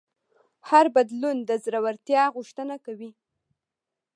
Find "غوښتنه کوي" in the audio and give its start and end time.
2.35-3.11